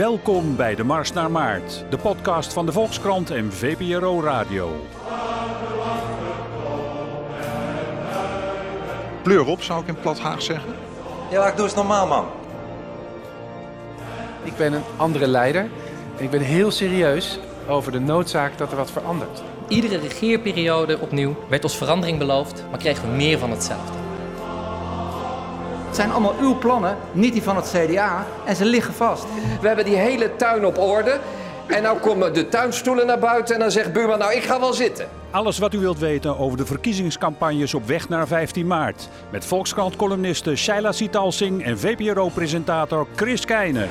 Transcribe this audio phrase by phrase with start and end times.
[0.00, 4.86] Welkom bij de Mars naar Maart, de podcast van de Volkskrant en VPRO Radio.
[9.22, 10.74] Pleur op, zou ik in plat Haag zeggen.
[11.30, 12.26] Ja, ik doe eens normaal, man.
[14.42, 15.68] Ik ben een andere leider
[16.16, 17.38] en ik ben heel serieus
[17.68, 19.42] over de noodzaak dat er wat verandert.
[19.68, 24.09] Iedere regeerperiode opnieuw werd ons verandering beloofd, maar kregen we meer van hetzelfde.
[26.00, 29.26] Het zijn allemaal uw plannen, niet die van het CDA, en ze liggen vast.
[29.60, 31.20] We hebben die hele tuin op orde.
[31.66, 34.72] En nou komen de tuinstoelen naar buiten en dan zegt buurman, nou ik ga wel
[34.72, 35.08] zitten.
[35.30, 39.08] Alles wat u wilt weten over de verkiezingscampagnes op weg naar 15 maart.
[39.30, 43.88] Met Volkskrant-columniste Shaila Sitalsing en VPRO-presentator Chris Keijner.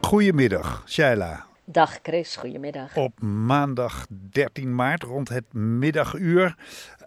[0.00, 1.46] Goedemiddag, Shaila.
[1.70, 2.96] Dag Chris, goedemiddag.
[2.96, 6.56] Op maandag 13 maart rond het middaguur.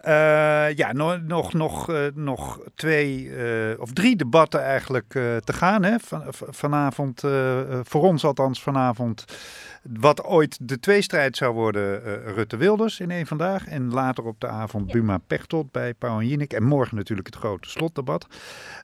[0.04, 5.08] Uh, ja, nog, nog, nog, uh, nog twee uh, of drie debatten eigenlijk
[5.44, 5.82] te gaan.
[5.82, 5.98] Hè?
[5.98, 7.20] Van, vanavond,
[7.82, 9.24] voor ons althans vanavond,
[9.82, 12.02] wat ooit de tweestrijd zou worden,
[12.34, 13.66] Rutte-Wilders in één vandaag.
[13.66, 14.92] En later op de avond ja.
[14.92, 16.52] Buma-Pechtold bij Pauw en Jinek.
[16.52, 18.26] En morgen natuurlijk het grote slotdebat.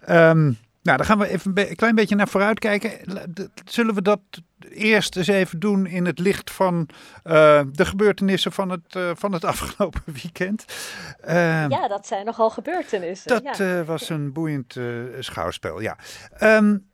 [0.08, 2.90] Um, nou, dan gaan we even een klein beetje naar vooruit kijken.
[3.64, 4.20] Zullen we dat
[4.70, 6.88] eerst eens even doen in het licht van
[7.24, 10.64] uh, de gebeurtenissen van het, uh, van het afgelopen weekend?
[11.26, 13.42] Uh, ja, dat zijn nogal gebeurtenissen.
[13.42, 13.84] Dat ja.
[13.84, 14.76] was een boeiend
[15.18, 15.96] schouwspel, ja.
[16.42, 16.86] Um,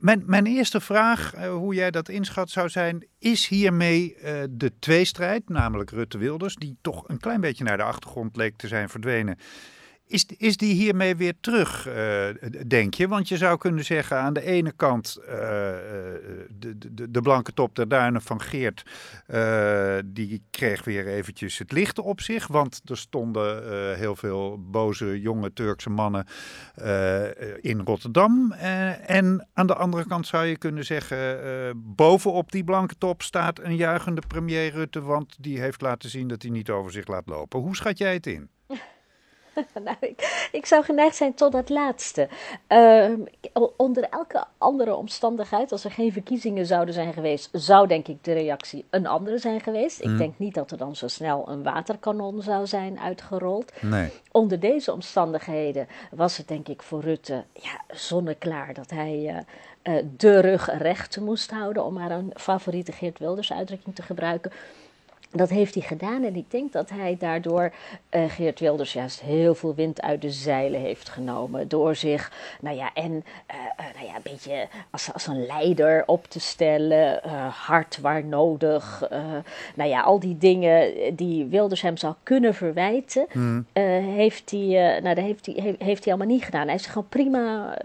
[0.00, 4.16] mijn, mijn eerste vraag, hoe jij dat inschat, zou zijn: is hiermee
[4.50, 8.88] de tweestrijd, namelijk Rutte-Wilders, die toch een klein beetje naar de achtergrond leek te zijn
[8.88, 9.38] verdwenen,
[10.06, 11.94] is, is die hiermee weer terug, uh,
[12.66, 13.08] denk je?
[13.08, 17.76] Want je zou kunnen zeggen, aan de ene kant uh, de, de, de, blanke top
[17.76, 18.84] der duinen van Geert,
[20.04, 22.46] die kreeg weer eventjes het licht op zich.
[22.46, 26.26] Want er stonden heel veel boze jonge Turkse mannen
[27.60, 28.52] in Rotterdam.
[28.52, 31.38] en aan de andere kant zou je kunnen zeggen,
[31.94, 36.42] bovenop die blanke top staat een juichende premier Rutte, want die heeft laten zien dat
[36.42, 37.60] hij niet over zich laat lopen.
[37.60, 38.48] Hoe schat jij het in?
[39.84, 42.28] nou, ik, ik, zou geneigd zijn tot dat laatste.
[42.68, 43.12] Uh,
[43.76, 48.32] onder elke andere omstandigheid, als er geen verkiezingen zouden zijn geweest, zou denk ik de
[48.32, 50.02] reactie een andere zijn geweest.
[50.02, 50.12] Hmm.
[50.12, 53.72] Ik denk niet dat er dan zo snel een waterkanon zou zijn uitgerold.
[53.80, 54.10] Nee.
[54.32, 59.44] Onder deze omstandigheden was het denk ik voor Rutte ja, zonneklaar dat hij
[59.84, 64.02] uh, uh, de rug recht moest houden, om maar een favoriete Geert Wilders uitdrukking te
[64.02, 64.52] gebruiken.
[65.30, 67.72] Dat heeft hij gedaan en ik denk dat hij daardoor
[68.10, 71.68] uh, Geert Wilders juist heel veel wind uit de zeilen heeft genomen.
[71.68, 76.02] Door zich, nou ja, en uh, uh, nou ja, een beetje als, als een leider
[76.06, 77.20] op te stellen,
[77.66, 79.08] hard waar nodig.
[79.74, 83.66] nou ja, al die dingen die Wilders hem zou kunnen verwijten, Hmm.
[83.72, 86.66] heeft, hij, nou, dat heeft, hij, heeft hij allemaal niet gedaan.
[86.66, 87.76] Hij is zich gewoon prima,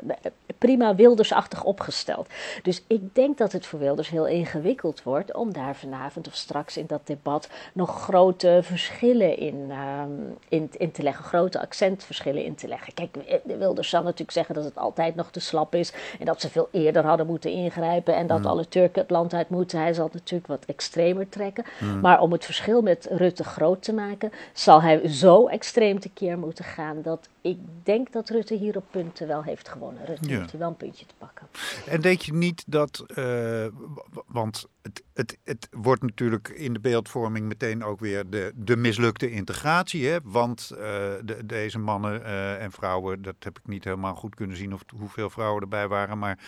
[0.58, 2.28] prima Wildersachtig opgesteld.
[2.64, 6.78] Dus ik denk dat het voor Wilders heel ingewikkeld wordt om daar vanavond of straks
[6.78, 7.31] in dat debat
[7.74, 12.94] nog grote verschillen in, um, in, in, te leggen, grote accentverschillen in te leggen.
[12.94, 16.50] Kijk, Wilders zal natuurlijk zeggen dat het altijd nog te slap is en dat ze
[16.50, 18.46] veel eerder hadden moeten ingrijpen en dat Mm.
[18.48, 19.80] alle Turken het land uit moeten.
[19.80, 21.66] Hij zal het natuurlijk wat extremer trekken.
[21.80, 22.00] Mm.
[22.00, 26.66] Maar om het verschil met Rutte groot te maken, zal hij zo extreem tekeer moeten
[26.66, 30.06] gaan dat ik denk dat Rutte hier op punten wel heeft gewonnen.
[30.06, 30.38] Rutte Ja.
[30.38, 31.48] heeft hier wel een puntje te pakken.
[31.88, 33.66] En denk je niet dat, uh,
[34.28, 39.32] want het, het, het wordt natuurlijk in de beeldvorming meteen ook weer de, de mislukte
[39.32, 40.08] integratie.
[40.08, 40.18] Hè?
[40.24, 40.80] Want uh,
[41.24, 44.82] de, deze mannen uh, en vrouwen, dat heb ik niet helemaal goed kunnen zien of
[44.96, 46.40] hoeveel vrouwen erbij waren, maar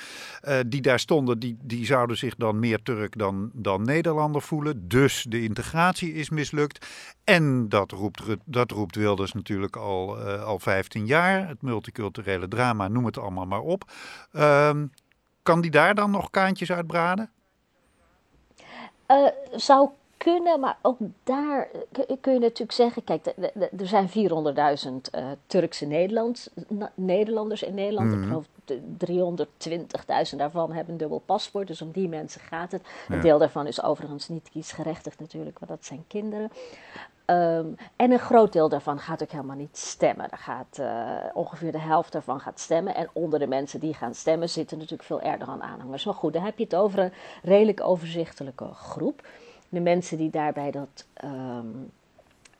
[0.67, 4.87] die daar stonden, die, die zouden zich dan meer Turk dan, dan Nederlander voelen.
[4.87, 6.87] Dus de integratie is mislukt.
[7.23, 11.47] En dat roept, dat roept Wilders natuurlijk al, al 15 jaar.
[11.47, 13.91] Het multiculturele drama, noem het allemaal maar op.
[14.33, 14.91] Um,
[15.43, 17.31] kan die daar dan nog kaantjes uitbraden?
[19.07, 21.67] Uh, zou kunnen, maar ook daar
[22.21, 23.25] kun je natuurlijk zeggen: kijk,
[23.77, 26.49] er zijn 400.000 uh, Turkse Nederlands,
[26.95, 28.09] Nederlanders in Nederland.
[28.09, 28.21] Mhm.
[28.21, 28.45] Ik geloof
[30.31, 32.81] 320.000 daarvan hebben een dubbel paspoort, dus om die mensen gaat het.
[33.07, 33.15] Ja.
[33.15, 36.51] Een deel daarvan is overigens niet kiesgerechtigd, natuurlijk, want dat zijn kinderen.
[37.25, 40.29] Um, en een groot deel daarvan gaat ook helemaal niet stemmen.
[40.29, 42.95] Er gaat, uh, ongeveer de helft daarvan gaat stemmen.
[42.95, 46.05] En onder de mensen die gaan stemmen zitten natuurlijk veel Erdogan-aanhangers.
[46.05, 49.27] Maar goed, dan heb je het over een redelijk overzichtelijke groep.
[49.69, 51.59] De mensen die daar bij dat, uh,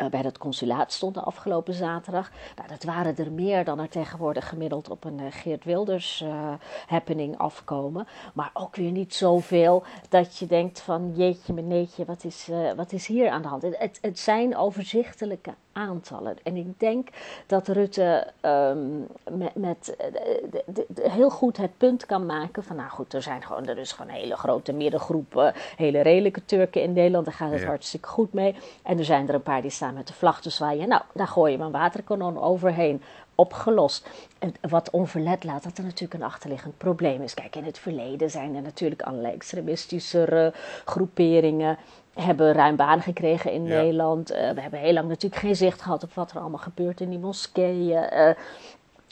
[0.09, 2.31] bij dat consulaat stonden afgelopen zaterdag.
[2.55, 6.53] Nou, dat waren er meer dan er tegenwoordig gemiddeld op een uh, Geert Wilders uh,
[6.87, 8.07] happening afkomen.
[8.33, 13.07] Maar ook weer niet zoveel dat je denkt van jeetje meneetje, wat is, wat is
[13.07, 13.61] hier aan de hand?
[13.61, 16.35] Het, het zijn overzichtelijke aantallen.
[16.43, 17.07] En ik denk
[17.47, 18.99] dat Rutte ehm,
[19.31, 23.21] met, met de, de, de, heel goed het punt kan maken van, nou goed, er
[23.21, 27.33] zijn gewoon, er is gewoon een hele grote middengroep, hele redelijke Turken in Nederland, daar
[27.33, 28.55] gaat het hartstikke goed mee.
[28.83, 30.87] En er zijn er een paar die staan met de vlag te zwaaien.
[30.87, 33.01] Nou, daar gooi je een waterkanon overheen
[33.35, 34.09] opgelost.
[34.39, 37.33] En wat onverlet laat dat er natuurlijk een achterliggend probleem is.
[37.33, 40.53] Kijk, in het verleden zijn er natuurlijk allerlei extremistische
[40.85, 41.77] groeperingen
[42.13, 44.31] hebben ruim baan gekregen in Nederland.
[44.31, 47.09] Uh, we hebben heel lang natuurlijk geen zicht gehad op wat er allemaal gebeurt in
[47.09, 48.09] die moskeeën.
[48.13, 48.29] Uh,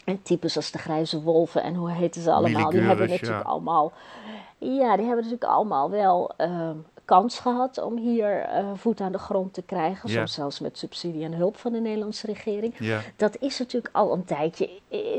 [0.03, 2.69] en types als de Grijze Wolven en hoe heten ze allemaal.
[2.69, 3.91] die hebben natuurlijk allemaal.
[4.57, 6.69] Ja, die hebben natuurlijk allemaal wel uh,
[7.11, 10.09] kans gehad om hier voet aan de grond te krijgen.
[10.09, 12.73] Soms zelfs met subsidie en hulp van de Nederlandse regering.
[12.79, 12.99] Ja.
[13.15, 14.69] Dat is natuurlijk al een tijdje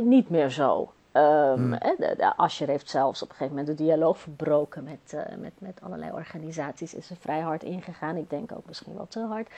[0.03, 0.93] niet meer zo.
[1.17, 1.71] Um, Hmm.
[1.71, 5.53] de, de Asscher heeft zelfs op een gegeven moment de dialoog verbroken met, uh, met,
[5.59, 6.95] met allerlei organisaties.
[6.95, 8.17] Is er vrij hard ingegaan.
[8.17, 9.49] Ik denk ook misschien wel te hard.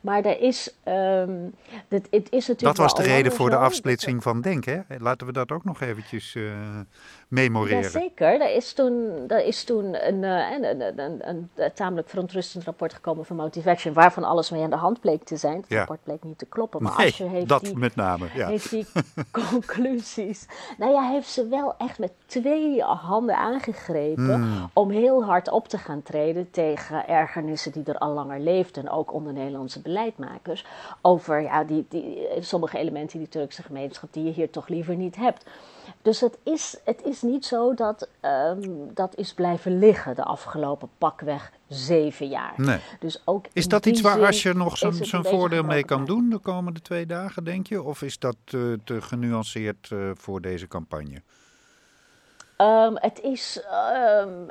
[0.00, 0.74] Maar er is.
[0.84, 1.54] Um,
[1.88, 4.80] dit, het is natuurlijk dat was de reden voor de afsplitsing van Denk, hè?
[4.98, 6.52] Laten we dat ook nog eventjes uh,
[7.30, 7.82] memoreren.
[7.82, 8.40] Jazeker.
[8.40, 12.64] Er is toen, er is toen een, uh, een, een, een, een, een tamelijk verontrustend
[12.64, 13.94] rapport gekomen van Motivation.
[13.94, 15.56] Waarvan alles mee aan de hand bleek te zijn.
[15.56, 15.78] Het ja.
[15.78, 16.82] rapport bleek niet te kloppen.
[16.82, 18.26] Maar nee, Asscher heeft dat die, met name.
[18.34, 18.48] Ja.
[18.48, 18.86] heeft die
[19.50, 20.46] conclusies.
[20.78, 24.70] Nou ja, heeft ze wel echt met twee handen aangegrepen Hmm.
[24.72, 29.12] om heel hard op te gaan treden tegen ergernissen die er al langer leefden, ook
[29.12, 30.66] onder Nederlandse beleidmakers,
[31.00, 34.94] over ja, die, die, sommige elementen in die Turkse gemeenschap die je hier toch liever
[34.94, 35.44] niet hebt.
[36.02, 40.88] Dus het is, het is niet zo dat um, dat is blijven liggen de afgelopen
[40.98, 42.52] pakweg zeven jaar.
[42.56, 42.78] Nee.
[43.00, 46.80] Dus ook is dat iets waar Asscher nog zijn voordeel mee kan doen de komende
[46.80, 47.82] twee dagen, denk je?
[47.82, 51.22] Of is dat uh, te genuanceerd uh, voor deze campagne?
[52.58, 53.62] Um, het is
[54.20, 54.46] um,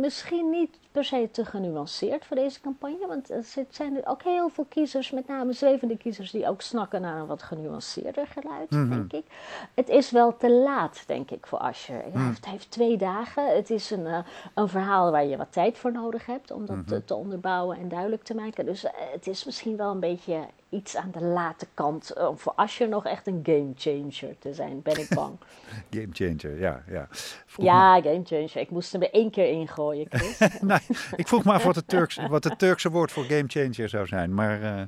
[0.00, 3.06] misschien niet per se te genuanceerd voor deze campagne.
[3.06, 7.00] Want er zijn er ook heel veel kiezers, met name zwevende kiezers, die ook snakken
[7.00, 8.80] naar een wat genuanceerder geluid, Mhm.
[8.82, 9.08] mm -hmm.
[9.08, 9.32] denk ik.
[9.74, 11.96] Het is wel te laat, denk ik, voor Asscher.
[12.12, 12.28] Ja, Mm.
[12.34, 13.56] Het heeft twee dagen.
[13.56, 14.18] Het is een, uh,
[14.54, 16.86] een verhaal waar je wat tijd voor nodig hebt om dat Mhm.
[16.86, 18.64] te, te onderbouwen en duidelijk te maken.
[18.64, 20.38] Dus uh, het is misschien wel een beetje
[20.70, 24.82] iets aan de late kant om voor Asscher nog echt een game changer te zijn,
[24.82, 25.36] ben ik bang.
[25.90, 26.82] game changer, ja.
[26.88, 27.08] Ja,
[27.56, 28.02] ja me...
[28.02, 28.56] game changer.
[28.56, 30.38] Ik moest hem er één keer ingooien, Chris.
[30.60, 30.78] nee,
[31.16, 34.06] ik vroeg me af wat het, Turks, wat het Turkse woord voor game changer zou
[34.06, 34.82] zijn, maar uh,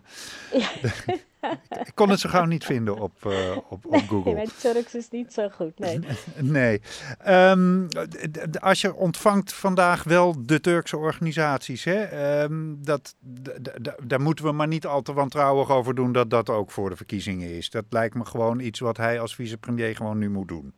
[0.61, 0.69] ja.
[1.85, 4.33] ik kon het zo gauw niet vinden op, uh, op, op nee, Google.
[4.33, 6.01] Mijn Turks is niet zo goed, nee.
[6.59, 6.81] nee.
[7.29, 7.89] Um,
[8.61, 12.43] als je ontvangt vandaag wel de Turkse organisaties, hè?
[12.43, 13.15] Um, dat,
[14.05, 16.97] daar moeten we maar niet al te wantrouwig over doen dat dat ook voor de
[16.97, 17.71] verkiezingen is.
[17.71, 20.75] Dat lijkt me gewoon iets wat hij als vicepremier gewoon nu moet doen.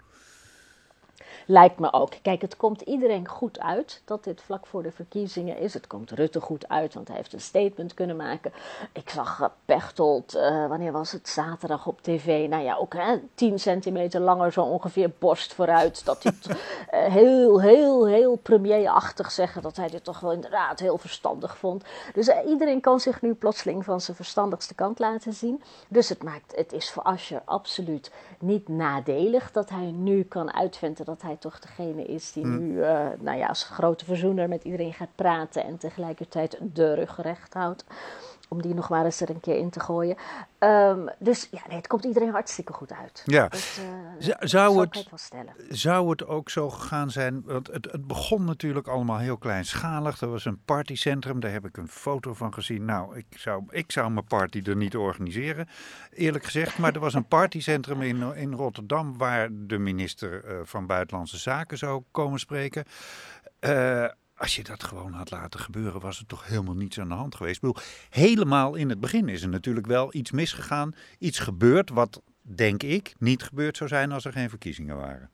[1.46, 2.12] Lijkt me ook.
[2.22, 5.74] Kijk, het komt iedereen goed uit dat dit vlak voor de verkiezingen is.
[5.74, 8.52] Het komt Rutte goed uit, want hij heeft een statement kunnen maken.
[8.92, 11.28] Ik zag uh, Pechtold, uh, wanneer was het?
[11.28, 12.48] Zaterdag op tv.
[12.48, 16.04] Nou ja, ook hè, 10 centimeter langer, zo ongeveer borst vooruit.
[16.04, 20.98] Dat hij uh, heel, heel, heel premierachtig zeggen dat hij dit toch wel inderdaad heel
[20.98, 21.84] verstandig vond.
[22.14, 25.62] Dus iedereen kan zich nu plotseling van zijn verstandigste kant laten zien.
[25.88, 31.04] Dus het, maakt, het is voor Asscher absoluut niet nadelig dat hij nu kan uitventen
[31.04, 34.92] dat hij toch degene is die nu, uh, nou ja, als grote verzoener met iedereen
[34.92, 37.84] gaat praten en tegelijkertijd de rug recht houdt.
[38.52, 40.16] Om die nog maar eens er een keer in te gooien.
[40.58, 43.22] Um, dus ja, nee, het komt iedereen hartstikke goed uit.
[43.24, 43.48] Ja.
[43.48, 45.06] Dus, uh, zou, het,
[45.68, 47.42] zou het ook zo gegaan zijn?
[47.44, 50.20] Want het, het begon natuurlijk allemaal heel kleinschalig.
[50.20, 52.84] Er was een partycentrum, daar heb ik een foto van gezien.
[52.84, 55.68] Nou, ik zou, ik zou mijn party er niet organiseren,
[56.10, 56.78] eerlijk gezegd.
[56.78, 61.78] Maar er was een partycentrum in, in Rotterdam waar de minister uh, van Buitenlandse Zaken
[61.78, 62.84] zou komen spreken.
[63.60, 64.04] Uh,
[64.42, 67.34] als je dat gewoon had laten gebeuren, was er toch helemaal niets aan de hand
[67.34, 67.56] geweest.
[67.56, 70.94] Ik bedoel, helemaal in het begin is er natuurlijk wel iets misgegaan.
[71.18, 75.30] Iets gebeurd wat, denk ik, niet gebeurd zou zijn als er geen verkiezingen waren.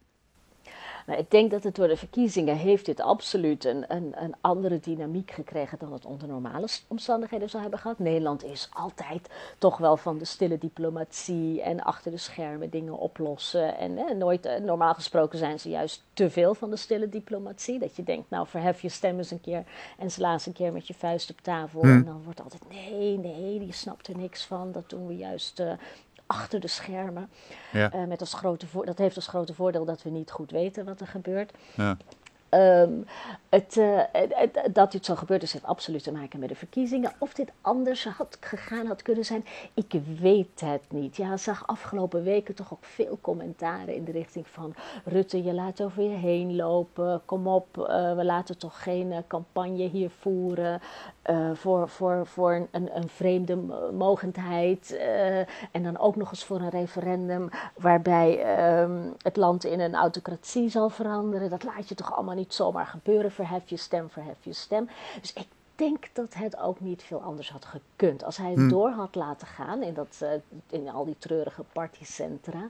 [1.08, 4.80] Nou, ik denk dat het door de verkiezingen heeft dit absoluut een, een, een andere
[4.80, 7.98] dynamiek gekregen dan het onder normale omstandigheden zou hebben gehad.
[7.98, 13.78] Nederland is altijd toch wel van de stille diplomatie en achter de schermen dingen oplossen.
[13.78, 17.78] En eh, nooit, eh, normaal gesproken zijn ze juist te veel van de stille diplomatie.
[17.78, 19.64] Dat je denkt, nou verhef je stem eens een keer
[19.98, 21.80] en sla eens een keer met je vuist op tafel.
[21.80, 21.90] Hmm.
[21.90, 24.72] En dan wordt altijd, nee, nee, die snapt er niks van.
[24.72, 25.60] Dat doen we juist...
[25.60, 25.72] Uh,
[26.28, 27.28] achter de schermen.
[27.72, 27.94] Ja.
[27.94, 31.00] Uh, met als grote dat heeft als grote voordeel dat we niet goed weten wat
[31.00, 31.52] er gebeurt.
[31.74, 31.96] Ja.
[32.48, 32.92] Ehm,
[33.78, 37.12] uh, het, dat dit zo gebeurd is, heeft absoluut te maken met de verkiezingen.
[37.18, 41.16] Of dit anders had gegaan had kunnen zijn, ik weet het niet.
[41.16, 44.74] Ja, ik zag afgelopen weken toch ook veel commentaren in de richting van...
[45.04, 47.86] Rutte, je laat over je heen lopen, kom op, uh,
[48.16, 50.80] we laten toch geen uh, campagne hier voeren...
[51.54, 53.56] voor, voor, voor een, een vreemde
[53.92, 54.98] mogendheid.
[55.72, 60.68] en dan ook nog eens voor een referendum waarbij um, het land in een autocratie
[60.68, 61.50] zal veranderen.
[61.50, 63.32] Dat laat je toch allemaal niet zomaar gebeuren.
[63.32, 64.88] Verhef je stem, verhef je stem.
[65.20, 68.24] Dus ik denk dat het ook niet veel anders had gekund.
[68.24, 68.68] Als hij het Hmm.
[68.68, 70.28] door had laten gaan in, dat, uh,
[70.70, 72.68] in al die treurige partycentra,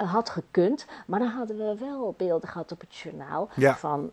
[0.00, 0.86] uh, had gekund.
[1.06, 3.76] Maar dan hadden we wel beelden gehad op het journaal Ja.
[3.76, 4.10] van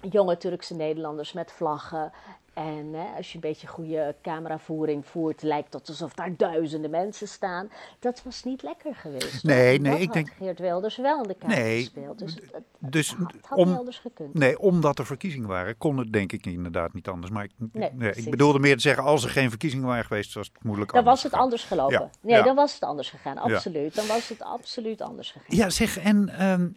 [0.00, 2.12] jonge Turkse Nederlanders met vlaggen.
[2.54, 7.28] En hè, als je een beetje goede cameravoering voert, lijkt het alsof daar duizenden mensen
[7.28, 7.70] staan.
[7.98, 9.44] Dat was niet lekker geweest.
[9.44, 12.18] Nee, nee, dat ik had denk- Geert Wilders wel in de kaart Nee, gespeeld.
[12.18, 14.34] Dus het, het- het dus had, het had om- niet anders gekund.
[14.34, 17.32] Nee, omdat er verkiezingen waren, kon het denk ik inderdaad niet anders.
[17.32, 20.50] Maar ik, Nee, ik bedoelde meer te zeggen, als er geen verkiezingen waren geweest, was
[20.52, 21.44] het moeilijk Dan was het gegaan.
[21.44, 21.94] anders gelopen.
[22.00, 22.42] Ja, Nee, ja.
[22.42, 23.38] dan was het anders gegaan.
[23.38, 23.94] Absoluut.
[23.94, 25.56] Dan was het absoluut anders gegaan.
[25.56, 26.68] Ja, zeg, en ehm,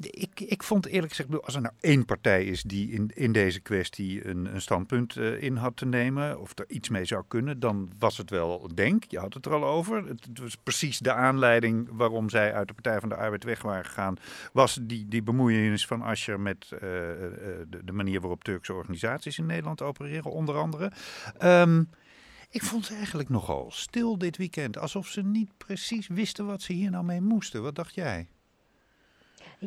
[0.00, 3.60] ik, ik vond eerlijk gezegd, als er nou één partij is die in, in deze
[3.60, 7.60] kwestie een, een standpunt eh, in had te nemen, of er iets mee zou kunnen,
[7.60, 9.04] dan was het wel Denk.
[9.08, 10.06] Je had het er al over.
[10.06, 13.84] Het, was precies de aanleiding waarom zij uit de Partij van de Arbeid weg waren
[13.84, 14.16] gegaan,
[14.52, 17.28] was die, die bemoeienis van Asscher met eh, eh,
[17.68, 20.92] de, de manier waarop Turkse organisaties in Nederland opereren, onder andere.
[21.38, 21.82] Ehm,
[22.50, 26.72] ik vond ze eigenlijk nogal stil dit weekend, alsof ze niet precies wisten wat ze
[26.72, 27.62] hier nou mee moesten.
[27.62, 28.28] Wat dacht jij?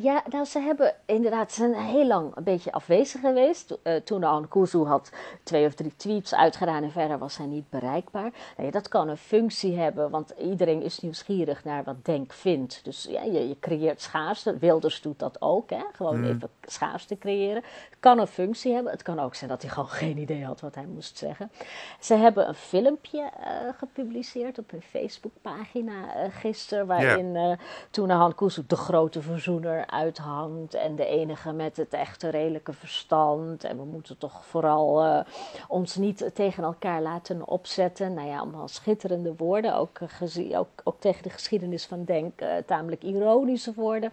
[0.02, 3.78] Ja, nou, ze hebben inderdaad, ze zijn heel lang een beetje afwezig geweest.
[3.84, 5.12] Eh, toen Aung Kuzu had
[5.44, 8.32] twee of drie tweets uitgedaan en verder was hij niet bereikbaar.
[8.58, 12.84] Nou ja, dat kan een functie hebben, want iedereen is nieuwsgierig naar wat Denk vindt.
[12.84, 14.58] Dus ja, je, je creëert schaarste.
[14.58, 15.84] Wilders doet dat ook, hè?
[15.94, 17.64] gewoon even schaarste creëren.
[17.90, 18.92] Het kan een functie hebben.
[18.92, 21.52] Het kan ook zijn dat hij gewoon geen idee had wat hij moest zeggen.
[22.00, 27.52] Ze hebben een filmpje eh, gepubliceerd op hun Facebookpagina eh gisteren, waarin eh
[27.92, 33.64] toen Kuzu de grote verzoener uithangt en de enige met het echte redelijke verstand.
[33.64, 35.20] En we moeten toch vooral eh,
[35.68, 38.14] ons niet tegen elkaar laten opzetten.
[38.14, 42.42] Nou ja, allemaal schitterende woorden, ook, eh, gezi- ook, ook tegen de geschiedenis van Denk
[42.42, 44.12] eh, tamelijk ironische woorden.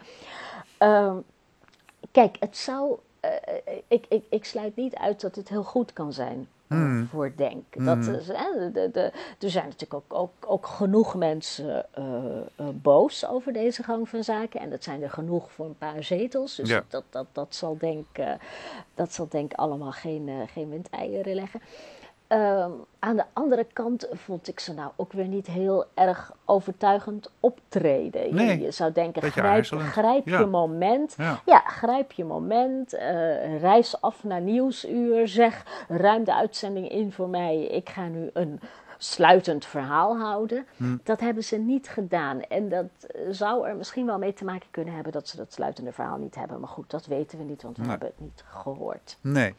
[0.78, 1.16] Ehm,
[2.10, 2.98] kijk, het zou.
[3.88, 7.06] ik, ik, ik sluit niet uit dat het heel goed kan zijn Hmm.
[7.06, 7.64] voor Denk.
[7.84, 12.04] Dat, is, hè, de, de, er zijn natuurlijk ook, ook, ook genoeg mensen eh,
[12.56, 14.60] eh, boos over deze gang van zaken.
[14.60, 16.56] En dat zijn er genoeg voor een paar zetels.
[16.56, 16.84] Dus Ja.
[16.88, 18.32] dat, dat, dat, zal denk, eh,
[18.94, 21.60] dat zal Denk allemaal geen, eh, geen windeieren leggen.
[22.32, 27.30] Ehm, aan de andere kant vond ik ze nou ook weer niet heel erg overtuigend
[27.40, 28.26] optreden.
[28.26, 29.88] Je- Nee, je, zou denken, grijp, aarzelend.
[29.88, 30.38] grijp Ja.
[30.38, 31.14] je moment.
[31.18, 31.40] Ja.
[31.46, 32.92] Ja, grijp je moment.
[32.94, 35.28] eh, reis af naar Nieuwsuur.
[35.28, 37.62] Zeg, ruim de uitzending in voor mij.
[37.64, 38.60] Ik ga nu een
[38.98, 40.66] sluitend verhaal houden.
[40.76, 40.96] Hm.
[41.02, 42.40] Dat hebben ze niet gedaan.
[42.42, 45.52] En dat eh, zou er misschien wel mee te maken kunnen hebben dat ze dat
[45.52, 46.60] sluitende verhaal niet hebben.
[46.60, 47.90] Maar goed, dat weten we niet, want we Nee.
[47.90, 49.16] hebben het niet gehoord.
[49.20, 49.54] Nee.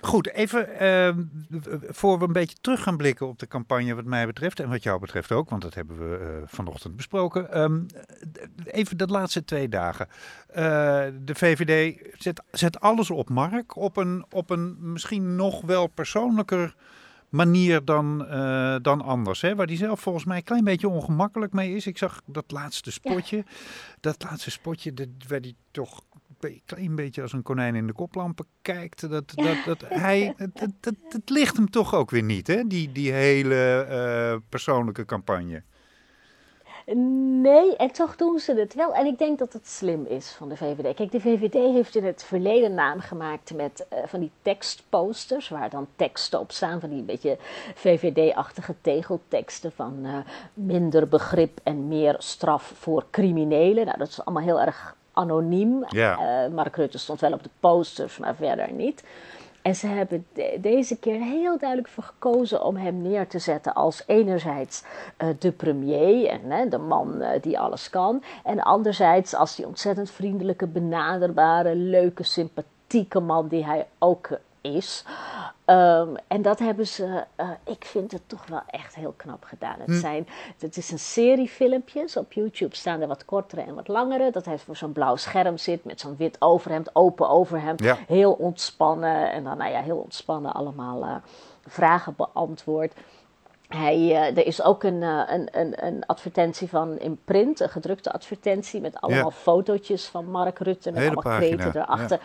[0.00, 1.24] Goed, even ehm,
[1.88, 4.82] voor we een beetje terug gaan blikken op de campagne wat mij betreft en wat
[4.82, 7.52] jou betreft ook, want dat hebben we eh, vanochtend besproken.
[7.52, 7.80] Ehm,
[8.64, 10.08] even de laatste twee dagen.
[10.48, 10.62] Eh,
[11.22, 16.74] de VVD zet, zet alles op Mark op een, op een misschien nog wel persoonlijker
[17.28, 19.40] manier dan, eh, dan anders.
[19.40, 19.54] Hè?
[19.54, 21.86] Waar die zelf volgens mij een klein beetje ongemakkelijk mee is.
[21.86, 23.44] Ik zag dat laatste spotje.
[24.00, 26.02] Dat laatste spotje, dat, waar die toch
[26.38, 29.00] een klein beetje als een konijn in de koplampen kijkt.
[29.00, 32.66] Dat, dat, dat, hij, het, het ligt hem toch ook weer niet, hè?
[32.66, 35.62] Die, die hele eh, persoonlijke campagne.
[36.94, 38.94] Nee, en toch doen ze het wel.
[38.94, 40.94] En ik denk dat het slim is van de VVD.
[40.94, 45.70] Kijk, de VVD heeft in het verleden naam gemaakt met eh, van die tekstposters, waar
[45.70, 47.36] dan teksten op staan, van die beetje
[47.74, 50.16] VVD-achtige tegelteksten van eh,
[50.54, 53.86] minder begrip en meer straf voor criminelen.
[53.86, 55.84] Nou, dat is allemaal heel erg anoniem.
[55.88, 56.18] Ja.
[56.44, 59.04] Eh, Mark Rutte stond wel op de posters, maar verder niet.
[59.62, 63.74] En ze hebben de- deze keer heel duidelijk voor gekozen om hem neer te zetten
[63.74, 64.82] als enerzijds
[65.16, 68.22] eh, de premier en hè, de man eh, die alles kan.
[68.44, 74.28] En anderzijds als die ontzettend vriendelijke, benaderbare, leuke, sympathieke man die hij ook
[74.74, 75.04] is.
[75.64, 79.76] Ehm, en dat hebben ze, eh, ik vind het toch wel echt heel knap gedaan.
[79.78, 82.16] Het, zijn, het is een serie filmpjes.
[82.16, 84.30] Op YouTube staan er wat kortere en wat langere.
[84.30, 87.82] Dat hij voor zo'n blauw scherm zit met zo'n wit overhemd, open overhemd.
[87.82, 87.96] Ja.
[88.06, 89.32] Heel ontspannen.
[89.32, 91.14] En dan, nou ja, heel ontspannen allemaal eh,
[91.66, 92.92] vragen beantwoord.
[93.68, 98.12] Hij, eh, er is ook een, een, een, een advertentie van in print, een gedrukte
[98.12, 99.30] advertentie met allemaal Ja.
[99.30, 102.18] fotootjes van Mark Rutte met Hele allemaal pagina, kreten erachter.
[102.20, 102.24] Ja,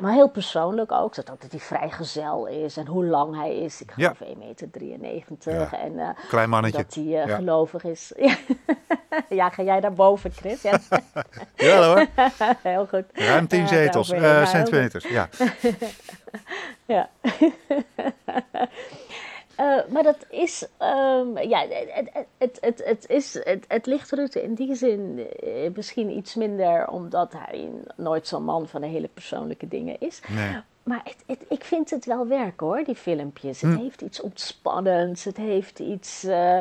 [0.00, 1.14] maar heel persoonlijk ook.
[1.14, 3.80] Dat hij vrijgezel is en hoe lang hij is.
[3.82, 4.14] Ik Ja.
[4.14, 4.70] geloof 1,93 meter.
[4.70, 5.78] 93, Ja.
[5.78, 6.82] En eh, Klein mannetje.
[6.82, 7.36] dat hij eh, Ja.
[7.36, 8.12] gelovig is.
[8.16, 8.36] Ja.
[9.28, 10.62] ja, ga jij daar boven, Chris?
[10.62, 10.78] Ja,
[11.56, 12.06] Ja hoor,
[12.62, 13.04] heel goed.
[13.12, 15.04] ruim 10 Ja, zetels, eh ja, centimeters.
[15.08, 15.28] Ja.
[16.86, 17.08] Ja.
[19.58, 24.42] Eh, maar dat is, ehm, ja, het, het, het, het, is, het, het ligt Rutte
[24.42, 29.08] in die zin eh, misschien iets minder, omdat hij nooit zo'n man van de hele
[29.08, 30.20] persoonlijke dingen is.
[30.28, 30.56] Nee.
[30.82, 33.60] Maar het, het, ik vind het wel werk hoor, die filmpjes.
[33.60, 33.70] Hm.
[33.70, 35.24] Het heeft iets ontspannends.
[35.24, 36.58] Het heeft iets, eh,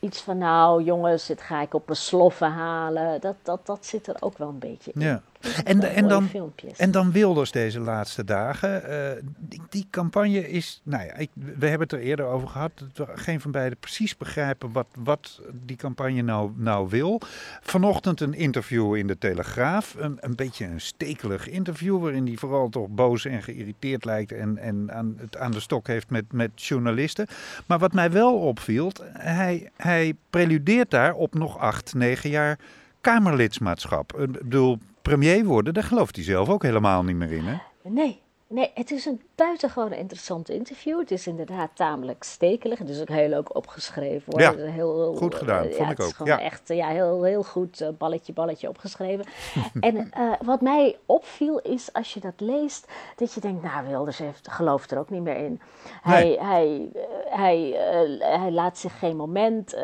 [0.00, 3.20] iets van, nou jongens, dit ga ik op mijn sloffen halen.
[3.20, 5.00] Dat, dat, dat zit er ook wel een beetje in.
[5.00, 5.22] Ja.
[5.64, 6.78] En, en, dan, filmpjes.
[6.78, 8.84] en dan Wilders deze laatste dagen.
[8.84, 12.70] eh, die, die campagne is, nou ja, ik, we hebben het er eerder over gehad.
[12.92, 17.20] Dat we geen van beiden precies begrijpen wat, wat die campagne nou, nou wil.
[17.60, 19.94] Vanochtend een interview in de Telegraaf.
[19.98, 24.32] Een, een beetje een stekelig interview waarin hij vooral toch boos en geïrriteerd lijkt.
[24.32, 27.26] En, en aan, het aan de stok heeft met, met journalisten.
[27.66, 32.58] Maar wat mij wel opviel, hij, hij preludeert daar op nog acht, negen jaar
[33.00, 34.18] Kamerlidmaatschap.
[34.18, 37.44] Ik bedoel, premier worden, daar gelooft hij zelf ook helemaal niet meer in.
[37.44, 37.56] Hè?
[37.82, 40.98] Nee, nee, het is een buitengewoon interessant interview.
[40.98, 42.78] Het is inderdaad tamelijk stekelig.
[42.78, 44.32] Het is ook heel leuk opgeschreven.
[44.32, 44.40] Hoor.
[44.40, 46.38] Ja, Het is heel, heel, goed gedaan, eh, vond ja, ik het is ook, gewoon
[46.38, 46.44] ja.
[46.44, 49.24] echt eh, ja, heel, heel goed eh, balletje, balletje opgeschreven.
[49.80, 54.18] en eh, wat mij opviel is als je dat leest, dat je denkt, nou Wilders
[54.18, 55.60] heeft, gelooft er ook niet meer in.
[56.02, 56.40] Hij, Nee.
[56.40, 59.74] hij, eh, hij, eh, hij laat zich geen moment...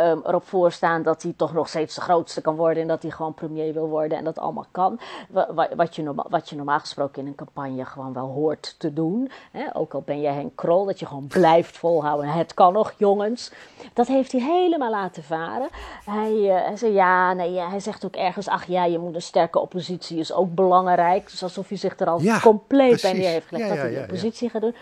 [0.00, 3.10] ehm, erop voorstaan dat hij toch nog steeds de grootste kan worden en dat hij
[3.10, 5.00] gewoon premier wil worden en dat allemaal kan.
[5.28, 8.74] Wa- wa- Wat je, norma- wat je normaal gesproken in een campagne gewoon wel hoort
[8.78, 9.30] te doen.
[9.52, 9.64] Hè?
[9.76, 12.28] Ook al ben je Henk Krol, dat je gewoon blijft volhouden.
[12.30, 13.52] Het kan nog, jongens.
[13.92, 15.68] Dat heeft hij helemaal laten varen.
[16.04, 19.14] Hij, eh, hij zei ja, nee, ja, hij zegt ook ergens, ach ja, je moet
[19.14, 21.30] een sterke oppositie is ook belangrijk.
[21.30, 23.18] Dus alsof hij zich er al Ja, compleet bij precies.
[23.18, 24.74] neer heeft gelegd Ja, dat hij de oppositie gaat doen.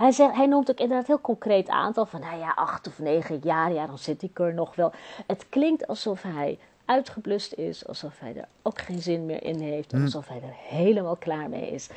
[0.00, 3.40] Hij, zegt, hij noemt ook inderdaad heel concreet aantal van, nou ja, acht of negen
[3.42, 4.92] jaar, ja, dan zit ik er nog wel.
[5.26, 9.92] Het klinkt alsof hij uitgeblust is, alsof hij er ook geen zin meer in heeft,
[9.92, 10.02] Hm.
[10.02, 11.88] alsof hij er helemaal klaar mee is.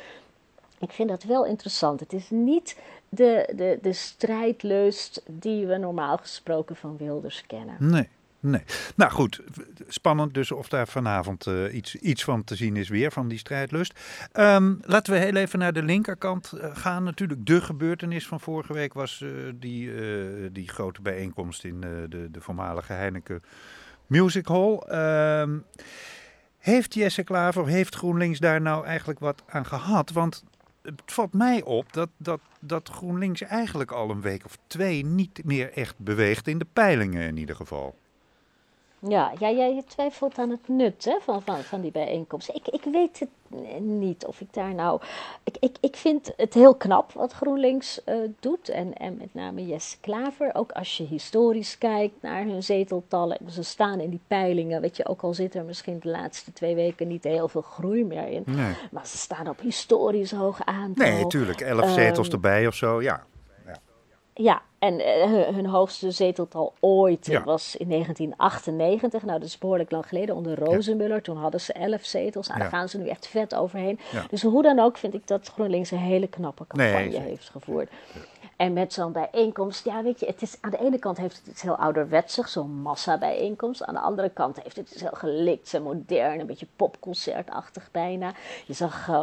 [0.78, 2.00] Ik vind dat wel interessant.
[2.00, 7.76] Het is niet de, de, de strijdlust die we normaal gesproken van Wilders kennen.
[7.78, 8.08] Nee,
[8.44, 8.62] nee.
[8.96, 9.40] Nou goed,
[9.88, 13.38] spannend dus of daar vanavond eh, iets, iets van te zien is weer, van die
[13.38, 14.00] strijdlust.
[14.32, 17.04] Ehm, laten we heel even naar de linkerkant eh, gaan.
[17.04, 19.92] Natuurlijk, de gebeurtenis van vorige week was eh, die,
[20.52, 23.42] die grote bijeenkomst in de, de voormalige Heineken
[24.06, 24.76] Music Hall.
[24.76, 25.58] Ehm,
[26.58, 30.10] heeft Jesse Klaver, heeft GroenLinks daar nou eigenlijk wat aan gehad?
[30.10, 30.44] Want
[30.82, 35.44] het valt mij op dat, dat, dat GroenLinks eigenlijk al een week of twee niet
[35.44, 37.98] meer echt beweegt in de peilingen in ieder geval.
[39.08, 42.48] Ja, ja, jij twijfelt aan het nut hè, van, van, van die bijeenkomst.
[42.48, 43.28] Ik, ik weet het
[43.80, 45.00] niet of ik daar nou.
[45.44, 48.68] Ik, ik, ik vind het heel knap wat GroenLinks eh, doet.
[48.68, 50.50] En, en met name Jesse Klaver.
[50.54, 53.38] Ook als je historisch kijkt naar hun zeteltallen.
[53.50, 54.80] Ze staan in die peilingen.
[54.80, 58.04] Weet je, ook al zit er misschien de laatste twee weken niet heel veel groei
[58.04, 58.42] meer in.
[58.46, 58.74] Nee.
[58.90, 61.06] Maar ze staan op historisch hoog aantal.
[61.06, 61.60] Nee, natuurlijk.
[61.60, 63.24] Elf zetels Ehm, erbij of zo, ja.
[64.34, 67.44] Ja, en eh, hun, hoogste zeteltal ooit Ja.
[67.44, 69.22] was in 1998.
[69.22, 71.22] Nou, dat is behoorlijk lang geleden onder Rozenmuller.
[71.22, 72.46] Toen hadden ze elf zetels.
[72.48, 72.64] Nou, Ja.
[72.68, 73.98] daar gaan ze nu echt vet overheen.
[74.30, 77.90] Dus hoe dan ook vind ik dat GroenLinks een hele knappe campagne heeft gevoerd.
[78.56, 81.46] En met zo'n bijeenkomst, ja weet je, het is, aan de ene kant heeft het
[81.46, 83.84] iets heel ouderwetsig, zo'n massabijeenkomst.
[83.84, 88.32] Aan de andere kant heeft het iets heel gelikt en modern, een beetje popconcertachtig bijna.
[88.66, 89.08] Je zag...
[89.08, 89.20] eh,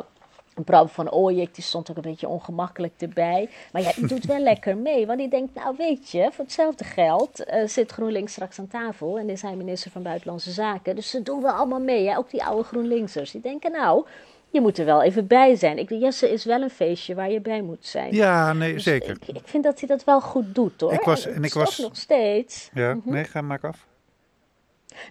[0.66, 3.50] Bram van Ooyek, die stond ook een beetje ongemakkelijk erbij.
[3.72, 5.06] Maar ja, die doet wel lekker mee.
[5.06, 9.18] Want die denkt, nou weet je, voor hetzelfde geld eh, zit GroenLinks straks aan tafel.
[9.20, 10.96] En is hij minister van Buitenlandse Zaken.
[10.96, 12.18] Dus ze doen wel allemaal mee, hè?
[12.18, 13.32] ook die oude GroenLinksers.
[13.32, 14.06] Die denken, nou,
[14.50, 15.78] je moet er wel even bij zijn.
[15.78, 18.14] Ik, Jesse is wel een feestje waar je bij moet zijn.
[18.16, 19.18] Ja, nee, Dus zeker.
[19.26, 20.94] Ik, ik vind dat hij dat wel goed doet, hoor.
[20.94, 22.70] Ik was- en ik was- nog steeds...
[22.74, 23.10] Ja, Mhm.
[23.14, 23.86] nee, ga maar af.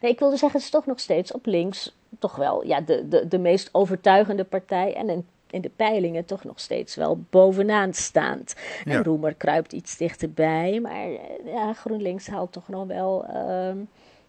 [0.01, 3.09] Nee, ik wilde zeggen, het is toch nog steeds op links toch wel ja, de,
[3.09, 4.95] de, de meest overtuigende partij.
[4.95, 8.55] En in, in de peilingen toch nog steeds wel bovenaan staand.
[8.85, 8.93] Ja.
[8.93, 10.81] En Roemer kruipt iets dichterbij.
[10.81, 13.25] Maar eh, ja, GroenLinks houdt toch nog wel...
[13.25, 13.77] ehm,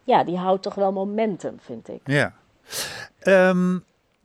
[0.04, 2.01] ja, die houdt toch wel momentum, vind ik.
[2.04, 2.34] Ja.
[3.19, 3.77] Ehm,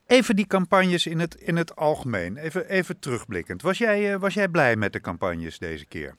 [0.06, 2.36] even die campagnes in het, in het algemeen.
[2.36, 3.62] Even, even terugblikkend.
[3.62, 6.16] Was jij, eh, was jij blij met de campagnes deze keer?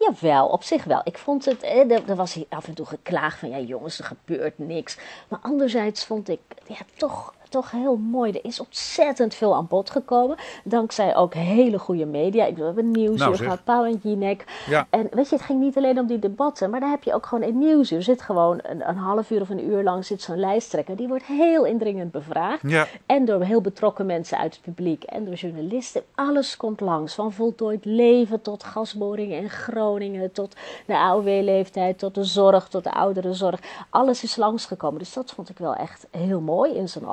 [0.00, 1.00] Jawel, op zich wel.
[1.04, 4.04] Ik vond het, eh, er, er was af en toe geklaagd van, ja jongens, er
[4.04, 4.98] gebeurt niks.
[5.28, 8.32] Maar anderzijds vond ik, ja toch, toch heel mooi.
[8.32, 10.36] Er is ontzettend veel aan bod gekomen.
[10.64, 12.44] Dankzij ook hele goede media.
[12.44, 14.44] Ik bedoel, we hebben Nieuwsuur Nou, gehad, Pauw en Jinek.
[14.68, 14.86] Ja.
[14.90, 17.26] En weet je, het ging niet alleen om die debatten, maar daar heb je ook
[17.26, 18.02] gewoon in Nieuwsuur.
[18.02, 20.96] Zit gewoon een, een half uur of een uur lang zit zo'n lijsttrekker.
[20.96, 22.62] Die wordt heel indringend bevraagd.
[22.62, 22.86] Ja.
[23.06, 26.02] En door heel betrokken mensen uit het publiek en door journalisten.
[26.14, 27.14] Alles komt langs.
[27.14, 30.32] Van voltooid leven tot gasboringen in Groningen.
[30.32, 33.60] Tot de AOW-leeftijd, tot de zorg, tot de ouderenzorg.
[33.90, 34.98] Alles is langsgekomen.
[34.98, 37.04] Dus dat vond ik wel echt heel mooi in zijn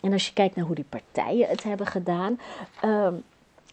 [0.00, 2.40] En als je kijkt naar hoe die partijen het hebben gedaan.
[2.80, 3.14] ehm,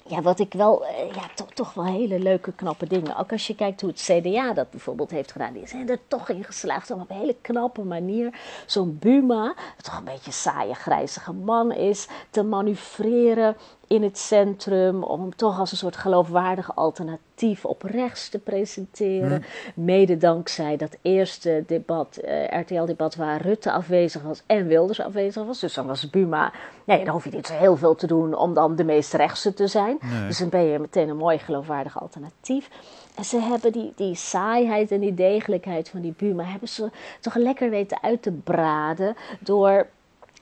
[0.10, 3.18] ja, wat ik wel, eh, ja, toch, toch wel hele leuke, knappe dingen.
[3.18, 5.54] Ook als je kijkt hoe het CDA dat bijvoorbeeld heeft gedaan.
[5.54, 9.98] Die zijn er toch in geslaagd om op een hele knappe manier zo'n Buma, toch
[9.98, 13.56] een beetje saaie, grijzige man is, te manoeuvreren
[13.88, 15.04] in het centrum.
[15.04, 19.44] Om hem toch als een soort geloofwaardig alternatief op rechts te presenteren.
[19.76, 25.60] Mede dankzij dat eerste debat, eh, RTL-debat, waar Rutte afwezig was en Wilders afwezig was.
[25.60, 26.52] Dus dan was Buma,
[26.84, 29.54] nee, dan hoef je niet zo heel veel te doen om dan de meest rechtse
[29.54, 30.00] te zijn.
[30.28, 32.70] Dus dan ben je meteen een mooi geloofwaardig alternatief.
[33.16, 37.36] En ze hebben die, die saaiheid en die degelijkheid van die Buma, hebben ze toch
[37.36, 39.88] lekker weten uit te braden door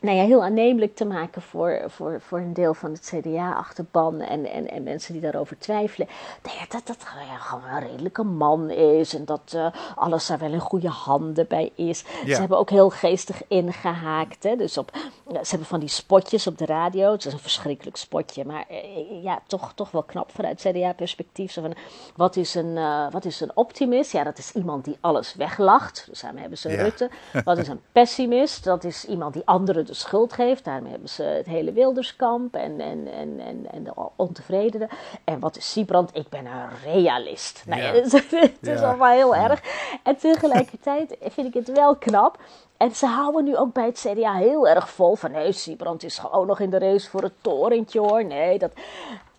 [0.06, 4.46] nou ja, heel aannemelijk te maken voor, voor, voor een deel van het CDA-achterban en,
[4.46, 6.08] en, en mensen die daarover twijfelen.
[6.44, 10.38] Nou ja, dat dat ja, gewoon een redelijke man is en dat eh, alles daar
[10.38, 12.06] wel in goede handen bij is.
[12.26, 12.34] Ja.
[12.34, 14.44] Ze hebben ook heel geestig ingehaakt.
[14.44, 14.56] Hè?
[14.56, 14.92] Dus op,
[15.32, 17.12] ze hebben van die spotjes op de radio.
[17.12, 21.54] Het is een verschrikkelijk spotje, maar eh, ja, toch, toch wel knap vanuit CDA-perspectief.
[21.54, 21.74] Van,
[22.16, 24.12] wat, is een, eh, wat is een optimist?
[24.12, 26.06] Ja, dat is iemand die alles weglacht.
[26.10, 26.82] Dus daarmee hebben ze Ja.
[26.82, 27.10] Rutte.
[27.46, 28.64] Wat is een pessimist?
[28.64, 30.64] Dat is iemand die anderen de schuld geeft.
[30.64, 34.90] Daarmee hebben ze het hele Wilderskamp en, en, en, en, en de ontevredenen.
[35.24, 36.10] En wat is Siebrand?
[36.16, 37.64] Ik ben een realist.
[37.66, 37.92] Nou Ja.
[37.94, 38.88] het is, het is Ja.
[38.88, 39.62] allemaal heel erg.
[40.04, 42.40] En tegelijkertijd vind ik het wel knap.
[42.78, 45.32] En ze houden nu ook bij het CDA heel erg vol van...
[45.32, 48.26] nee, Siebrand is gewoon nog in de race voor het torentje, hoor.
[48.26, 48.72] Nee, dat,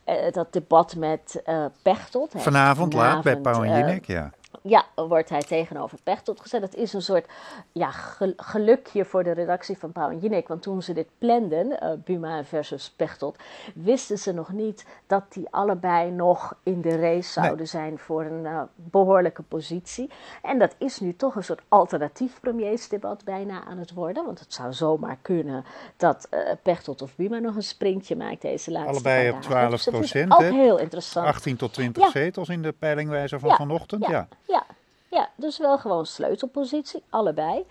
[0.05, 2.33] eh, dat debat met eh Pechtold...
[2.33, 4.31] hè, Vanavond laat bij vanavond, Pauw en eh, Jinek, ja.
[4.63, 6.61] Ja, wordt hij tegenover Pechtold gezet.
[6.61, 7.27] Dat is een soort
[7.73, 10.49] ja, gel- gelukje voor de redactie van Pauw en Jinek.
[10.49, 13.37] Want toen ze dit planden, eh, Buma versus Pechtold,
[13.75, 18.47] wisten ze nog niet dat die allebei nog in de race zouden zijn voor een
[18.47, 20.11] eh, behoorlijke positie.
[20.43, 24.25] En dat is nu toch een soort alternatief premiersdebat bijna aan het worden.
[24.25, 25.65] Want het zou zomaar kunnen
[25.97, 29.71] dat eh Pechtold of Buma nog een sprintje maakt deze laatste Allebei op dagen.
[29.71, 31.27] Dus dat is 12%, ook heel interessant.
[31.27, 32.11] 18 tot 20 Ja.
[32.11, 34.29] zetels in de peilingwijzer van Ja, vanochtend, ja.
[34.43, 34.67] ja, ja,
[35.11, 37.67] ja, dus wel gewoon sleutelpositie, allebei.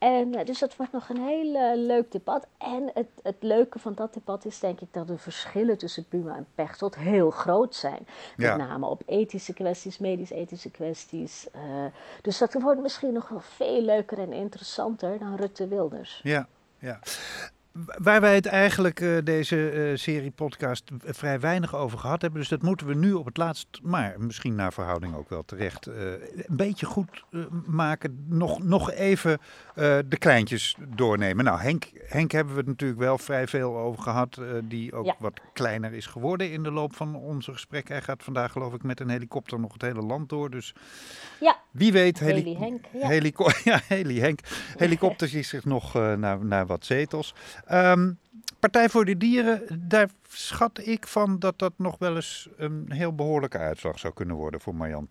[0.00, 2.46] En eh, dus dat wordt nog een heel eh, leuk debat.
[2.58, 6.36] En het, het leuke van dat debat is denk ik dat de verschillen tussen Buma
[6.36, 8.06] en Pechtold heel groot zijn.
[8.36, 8.56] Ja.
[8.56, 11.50] Met name op ethische kwesties, medisch-ethische kwesties.
[11.50, 11.84] eh,
[12.22, 16.20] dus dat wordt misschien nog wel veel leuker en interessanter dan Rutte Wilders.
[16.22, 16.46] Ja,
[16.78, 16.98] ja.
[17.98, 22.40] Waar wij het eigenlijk eh, deze eh, serie podcast vrij weinig over gehad hebben.
[22.40, 25.86] Dus dat moeten we nu op het laatst, maar misschien naar verhouding ook wel terecht,
[25.86, 27.24] eh, een beetje goed
[27.66, 28.24] maken.
[28.28, 29.38] Nog, nog even
[30.08, 31.44] de kleintjes doornemen.
[31.44, 34.36] Nou, Henk, Henk hebben we het natuurlijk wel vrij veel over gehad.
[34.36, 35.14] eh, die ook Ja.
[35.18, 37.94] wat kleiner is geworden in de loop van onze gesprekken.
[37.94, 40.50] Hij gaat vandaag geloof ik met een helikopter nog het hele land door.
[40.50, 40.74] Dus
[41.40, 43.08] Ja, wie weet, Heli heli- Henk, ja.
[43.08, 44.40] helico- ja, Heli Henk.
[44.76, 47.34] Helikopters is zich nog naar, naar wat zetels.
[47.70, 48.12] Ehm,
[48.58, 53.14] Partij voor de Dieren, daar schat ik van dat dat nog wel eens een heel
[53.14, 55.06] behoorlijke uitslag zou kunnen worden voor Marjan.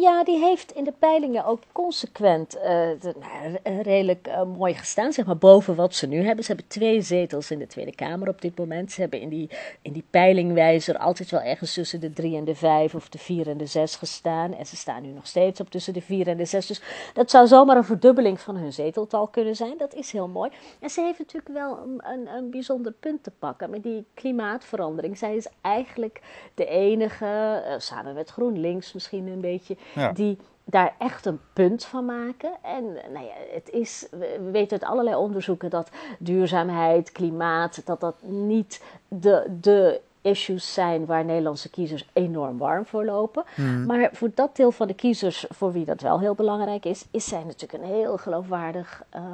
[0.00, 5.12] Ja, die heeft in de peilingen ook consequent eh, nou, re- redelijk eh, mooi gestaan,
[5.12, 6.44] zeg maar boven wat ze nu hebben.
[6.44, 8.92] Ze hebben twee zetels in de Tweede Kamer op dit moment.
[8.92, 9.50] Ze hebben in die,
[9.82, 13.48] in die peilingwijzer altijd wel ergens tussen de drie en de vijf of de vier
[13.48, 14.54] en de zes gestaan.
[14.54, 16.66] En ze staan nu nog steeds op tussen de vier en de zes.
[16.66, 16.82] Dus
[17.14, 19.76] dat zou zomaar een verdubbeling van hun zeteltal kunnen zijn.
[19.78, 20.50] Dat is heel mooi.
[20.80, 25.18] En ze heeft natuurlijk wel een, een, een bijzonder punt te pakken met die klimaatverandering.
[25.18, 26.20] Zij is eigenlijk
[26.54, 30.12] de enige, eh, samen met GroenLinks misschien een beetje, Ja.
[30.12, 32.52] die daar echt een punt van maken.
[32.62, 38.22] En nou ja, het is, we weten uit allerlei onderzoeken dat duurzaamheid, klimaat, dat dat
[38.22, 43.44] niet de, de issues zijn waar Nederlandse kiezers enorm warm voor lopen.
[43.86, 47.24] Maar voor dat deel van de kiezers, voor wie dat wel heel belangrijk is, is
[47.28, 49.24] zij natuurlijk een heel geloofwaardig ehm,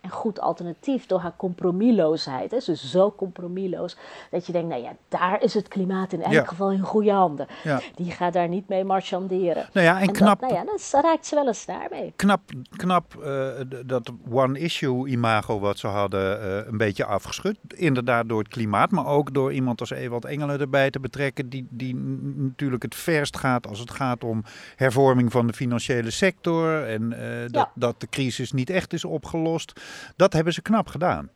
[0.00, 2.50] en goed alternatief door haar compromisloosheid.
[2.50, 2.60] Hè.
[2.60, 3.96] Ze is zo compromisloos
[4.30, 6.44] dat je denkt, nou ja, daar is het klimaat in elk Ja.
[6.44, 7.46] geval in goede handen.
[7.62, 7.80] Ja.
[7.94, 9.68] Die gaat daar niet mee marchanderen.
[9.72, 12.12] Nou ja, en En knap, Dat, nou ja, dan raakt ze wel eens daarmee.
[12.16, 12.40] knap,
[12.76, 13.50] knap eh,
[13.86, 17.56] dat one-issue imago wat ze hadden eh, een beetje afgeschud.
[17.76, 21.48] Inderdaad door het klimaat, maar ook door iemand als Ewald Engel Engelen erbij te betrekken,
[21.48, 21.94] die, die
[22.36, 24.44] natuurlijk het verst gaat als het gaat om
[24.76, 27.70] hervorming van de financiële sector en eh, dat, Ja.
[27.74, 29.80] dat de crisis niet echt is opgelost.
[30.16, 31.28] Dat hebben ze knap gedaan.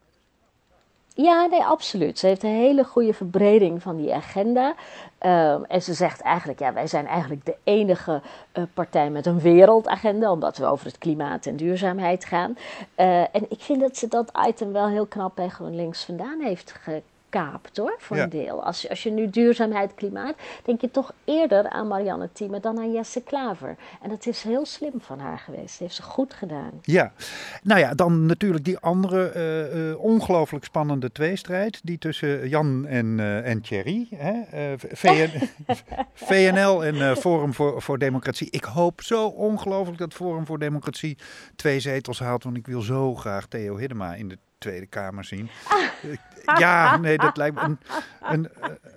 [1.17, 2.19] Ja, nee, absoluut.
[2.19, 4.75] Ze heeft een hele goede verbreding van die agenda.
[5.19, 9.41] Ehm, en ze zegt eigenlijk, ja, wij zijn eigenlijk de enige eh, partij met een
[9.41, 12.57] wereldagenda, omdat we over het klimaat en duurzaamheid gaan.
[12.95, 16.73] Eh, en ik vind dat ze dat item wel heel knap bij GroenLinks vandaan heeft
[17.35, 18.23] gekaapt, hoor, voor Ja.
[18.23, 18.65] een deel.
[18.65, 22.79] Als, je- als je nu duurzaamheid, klimaat, denk je toch eerder aan Marianne Thieme dan
[22.79, 23.77] aan Jesse Klaver.
[24.03, 25.69] En dat is heel slim van haar geweest.
[25.71, 26.71] Dat heeft ze goed gedaan.
[26.83, 27.13] Ja,
[27.63, 31.81] nou ja, dan natuurlijk die andere eh, eh, ongelooflijk spannende tweestrijd.
[31.83, 34.07] Die tussen Jan en, eh, en Thierry.
[34.15, 34.33] Hè?
[34.77, 35.31] VN,
[36.29, 38.49] VNL en Forum voor, voor Democratie.
[38.51, 41.19] Ik hoop zo ongelooflijk dat Forum voor Democratie
[41.57, 42.45] twee zetels haalt.
[42.45, 45.51] Want ik wil zo graag Theo Hiddema in de Tweede Kamer zien.
[46.59, 47.79] Ja, nee, dat lijkt me een,
[48.23, 48.49] een,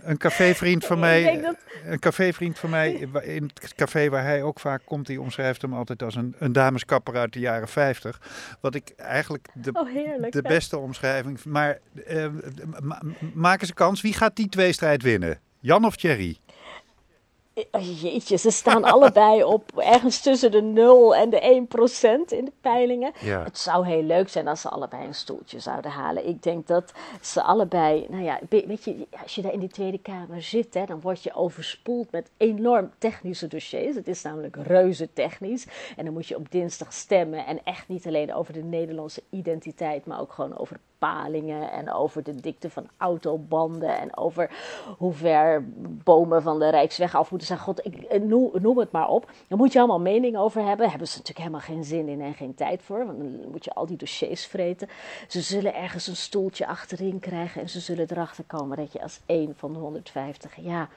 [0.02, 1.42] een cafévriend van mij.
[1.42, 2.92] dat- Een cafévriend van mij
[3.24, 6.52] in het café waar hij ook vaak komt, die omschrijft hem altijd als een, een
[6.54, 8.22] dameskapper uit de jaren 50.
[8.62, 10.32] Wat ik eigenlijk de, Oh, heerlijk.
[10.34, 11.44] de beste omschrijving.
[11.44, 12.26] Maar eh,
[13.34, 14.02] ma- ze kans?
[14.02, 15.40] Wie gaat die tweestrijd winnen?
[15.60, 16.38] Jan of Thierry?
[17.72, 22.46] Oh, jeetje, ze staan allebei op ergens tussen de 0 en de 1 procent in
[22.46, 23.12] de peilingen.
[23.20, 23.44] Ja.
[23.44, 26.28] Het zou heel leuk zijn als ze allebei een stoeltje zouden halen.
[26.28, 29.98] Ik denk dat ze allebei, nou ja, weet je, als je daar in die Tweede
[30.00, 33.96] Kamer zit, hè, dan word je overspoeld met enorm technische dossiers.
[33.96, 35.68] Het is namelijk reuze technisch.
[35.96, 37.46] En dan moet je op dinsdag stemmen.
[37.46, 42.24] En echt niet alleen over de Nederlandse identiteit, maar ook gewoon over bepalingen en over
[42.24, 44.50] de dikte van autobanden en over
[44.98, 45.64] hoe ver
[46.04, 47.60] bomen van de Rijksweg af moeten zijn.
[47.60, 49.32] God, ik eh, noem, het maar op.
[49.48, 50.78] Daar moet je allemaal mening over hebben.
[50.78, 53.66] Daar hebben ze natuurlijk helemaal geen zin in en geen tijd voor, want dan moet
[53.66, 54.90] je al die dossiers vreten.
[55.28, 59.20] Ze zullen ergens een stoeltje achterin krijgen en ze zullen erachter komen dat je als
[59.26, 60.90] één van de 150, ja,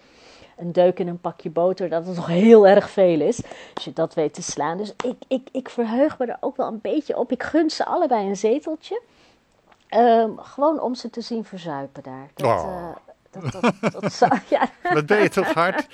[0.56, 3.42] een deuk in een pakje boter, dat het nog heel erg veel is.
[3.74, 4.76] Als je dat weet te slaan.
[4.76, 7.32] Dus ik, ik, ik verheug me er ook wel een beetje op.
[7.32, 9.00] Ik gun ze allebei een zeteltje.
[9.90, 12.28] Ehm, gewoon om ze te zien verzuipen daar.
[12.34, 12.88] Dat, Oh.
[13.32, 14.70] eh, dat, dat, dat zou, ja.
[14.82, 15.86] Wat ben je toch hard?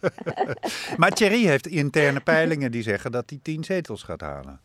[0.96, 4.60] maar Thierry heeft interne peilingen die zeggen dat hij tien zetels gaat halen.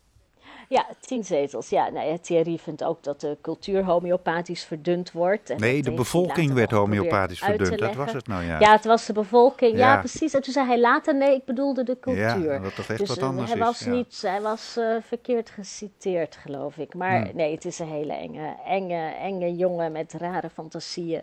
[0.70, 1.68] Ja, tien zetels.
[1.68, 5.50] Ja, nou ja, Thierry vindt ook dat de cultuur homeopathisch verdund wordt.
[5.50, 7.78] En Nee, dat de bevolking werd homeopathisch verdund.
[7.78, 8.58] Dat was het nou ja.
[8.60, 9.72] Ja, het was de bevolking.
[9.78, 9.98] Ja, Ja.
[9.98, 10.34] precies.
[10.34, 12.52] En toen zei hij later, nee, ik bedoelde de cultuur.
[12.52, 13.90] Ja, wat toch echt dus wat eh, anders hij is, was, ja.
[13.90, 16.94] niet, hij was eh, verkeerd geciteerd, geloof ik.
[16.94, 17.36] Maar Hmm.
[17.36, 21.22] nee, het is een hele enge, enge, enge jongen met rare fantasieën.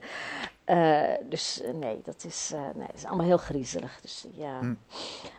[0.68, 4.00] Eh, dus eh, nee, dat is, eh, nee, dat is allemaal heel griezelig.
[4.02, 4.60] Dus, ja.
[4.60, 4.78] Hmm.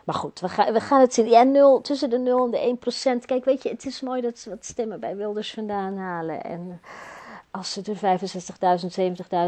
[0.05, 1.27] Maar goed, we, gaan we gaan het zien.
[1.27, 3.25] Ja, nul, tussen de 0 en de 1 procent.
[3.25, 6.43] Kijk, weet je, het is mooi dat ze wat stemmen bij Wilders vandaan halen.
[6.43, 6.81] En
[7.51, 8.19] als ze er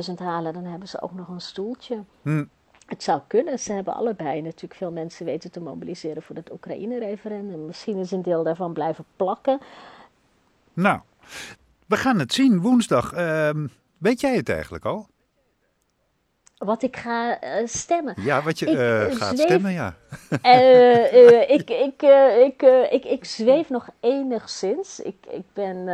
[0.08, 2.04] 65.000, 70.000 halen, dan hebben ze ook nog een stoeltje.
[2.22, 2.46] Hm.
[2.86, 3.60] Het zou kunnen.
[3.60, 7.66] Ze hebben allebei natuurlijk veel mensen weten te mobiliseren voor het Oekraïne-referendum.
[7.66, 9.60] Misschien is een deel daarvan blijven plakken.
[10.74, 11.00] Nou,
[11.86, 13.14] we gaan het zien woensdag.
[13.14, 13.68] Ehm,
[13.98, 15.10] weet jij het eigenlijk al?
[16.66, 18.14] Wat ik ga eh, stemmen.
[18.18, 19.96] Ja, wat je Ik, eh, eh, gaat zweef- stemmen, ja.
[21.48, 22.02] Ik, ik,
[22.46, 25.00] ik, ik, ik zweef nog enigszins.
[25.00, 25.86] Ik, ik ben,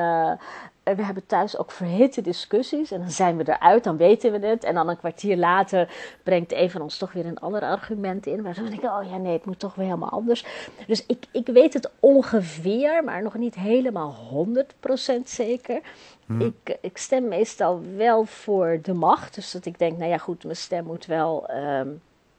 [0.95, 2.91] we hebben thuis ook verhitte discussies.
[2.91, 4.63] En dan zijn we eruit, dan weten we het.
[4.63, 5.89] En dan een kwartier later
[6.23, 8.43] brengt een van ons toch weer een ander argument in.
[8.43, 10.45] Waardoor ik denk, oh ja, nee, het moet toch weer helemaal anders.
[10.87, 14.15] Dus ik, ik weet het ongeveer, maar nog niet helemaal
[15.19, 15.81] 100% zeker.
[16.39, 19.35] Ik, ik stem meestal wel voor de macht.
[19.35, 21.87] Dus dat ik denk, nou ja, goed, mijn stem moet wel ehm,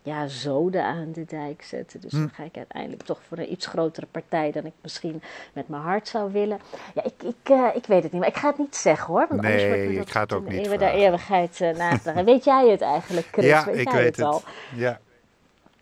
[0.08, 2.00] ja, zoden aan de dijk zetten.
[2.00, 5.68] Dus dan ga ik uiteindelijk toch voor een iets grotere partij dan ik misschien met
[5.68, 6.58] mijn hart zou willen.
[6.94, 9.26] Ja, ik, ik, eh, ik weet het niet, maar ik ga het niet zeggen hoor.
[9.28, 10.90] Want anders Nee, wordt me dat ik ga het ook niet vragen.
[10.90, 12.24] eeuwigheid uh, nagedragen.
[12.24, 13.44] weet jij het eigenlijk, Chris?
[13.46, 14.42] ja, weet ik jij weet het al?
[14.74, 14.98] Ja,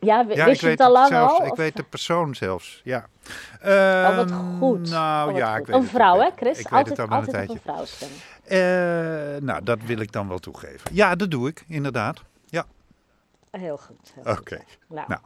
[0.00, 1.38] Ja, wist ik je weet het al lang zelfs.
[1.38, 1.44] al?
[1.46, 3.06] Ik of- weet de persoon zelfs, ja.
[3.64, 4.90] Oh, wat Ehm, goed.
[4.90, 5.60] Nou Oh, ja, goed.
[5.60, 6.30] ik weet Een vrouw, ik hè.
[6.36, 6.58] Chris?
[6.58, 8.18] Ik weet altijd het een altijd een vrouw stemmen.
[8.44, 10.90] Eh, nou, dat wil ik dan wel toegeven.
[10.92, 12.22] Ja, dat doe ik, inderdaad.
[13.60, 14.14] Heel goed.
[14.38, 14.60] oké.
[14.88, 15.20] Nou, Nou,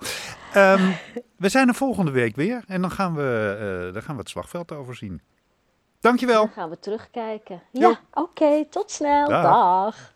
[0.52, 0.92] Ehm,
[1.36, 3.56] we zijn er volgende week weer en dan gaan we,
[3.88, 5.22] eh, dan gaan we het slagveld overzien.
[6.00, 6.40] Dankjewel.
[6.44, 7.62] dan gaan we terugkijken.
[7.72, 7.88] Jo.
[7.88, 8.64] Ja, oké.
[8.70, 9.28] tot snel.
[9.28, 9.42] Dag.
[9.42, 10.12] Dag.